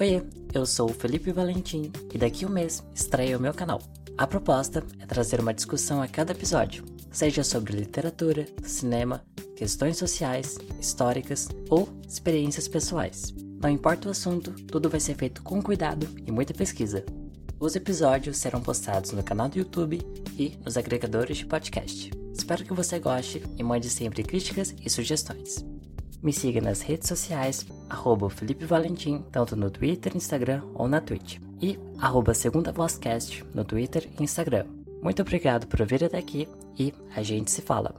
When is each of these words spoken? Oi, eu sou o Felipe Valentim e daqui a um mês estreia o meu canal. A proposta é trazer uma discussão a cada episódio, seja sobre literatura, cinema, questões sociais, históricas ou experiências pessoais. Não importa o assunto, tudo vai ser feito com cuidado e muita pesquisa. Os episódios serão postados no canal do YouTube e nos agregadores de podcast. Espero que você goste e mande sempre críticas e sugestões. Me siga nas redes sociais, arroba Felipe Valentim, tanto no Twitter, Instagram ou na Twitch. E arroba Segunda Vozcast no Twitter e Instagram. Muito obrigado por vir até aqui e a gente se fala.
Oi, 0.00 0.26
eu 0.52 0.66
sou 0.66 0.90
o 0.90 0.92
Felipe 0.92 1.30
Valentim 1.30 1.92
e 2.12 2.18
daqui 2.18 2.44
a 2.44 2.48
um 2.48 2.50
mês 2.50 2.82
estreia 2.92 3.38
o 3.38 3.40
meu 3.40 3.54
canal. 3.54 3.80
A 4.18 4.26
proposta 4.26 4.82
é 4.98 5.06
trazer 5.06 5.38
uma 5.38 5.54
discussão 5.54 6.02
a 6.02 6.08
cada 6.08 6.32
episódio, 6.32 6.84
seja 7.12 7.44
sobre 7.44 7.74
literatura, 7.74 8.44
cinema, 8.64 9.24
questões 9.54 9.96
sociais, 9.96 10.58
históricas 10.80 11.48
ou 11.70 11.88
experiências 12.08 12.66
pessoais. 12.66 13.32
Não 13.62 13.70
importa 13.70 14.08
o 14.08 14.10
assunto, 14.10 14.50
tudo 14.66 14.90
vai 14.90 14.98
ser 14.98 15.14
feito 15.14 15.44
com 15.44 15.62
cuidado 15.62 16.08
e 16.26 16.32
muita 16.32 16.52
pesquisa. 16.52 17.04
Os 17.60 17.76
episódios 17.76 18.38
serão 18.38 18.60
postados 18.60 19.12
no 19.12 19.22
canal 19.22 19.48
do 19.48 19.58
YouTube 19.58 20.02
e 20.36 20.58
nos 20.64 20.76
agregadores 20.76 21.36
de 21.36 21.46
podcast. 21.46 22.10
Espero 22.32 22.64
que 22.64 22.74
você 22.74 22.98
goste 22.98 23.44
e 23.56 23.62
mande 23.62 23.88
sempre 23.88 24.24
críticas 24.24 24.74
e 24.84 24.90
sugestões. 24.90 25.64
Me 26.24 26.32
siga 26.32 26.58
nas 26.58 26.80
redes 26.80 27.06
sociais, 27.06 27.66
arroba 27.90 28.30
Felipe 28.30 28.64
Valentim, 28.64 29.22
tanto 29.30 29.54
no 29.54 29.70
Twitter, 29.70 30.16
Instagram 30.16 30.62
ou 30.74 30.88
na 30.88 30.98
Twitch. 30.98 31.38
E 31.60 31.78
arroba 31.98 32.32
Segunda 32.32 32.72
Vozcast 32.72 33.44
no 33.52 33.62
Twitter 33.62 34.08
e 34.18 34.22
Instagram. 34.22 34.64
Muito 35.02 35.20
obrigado 35.20 35.66
por 35.66 35.84
vir 35.84 36.02
até 36.02 36.16
aqui 36.16 36.48
e 36.78 36.94
a 37.14 37.22
gente 37.22 37.50
se 37.50 37.60
fala. 37.60 37.94